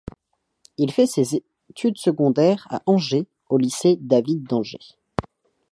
Il 0.77 0.91
fait 0.91 1.05
ses 1.05 1.43
études 1.69 1.99
secondaires 1.99 2.65
à 2.71 2.81
Angers, 2.87 3.27
au 3.49 3.59
lycée 3.59 3.97
David-d'Angers. 4.01 4.97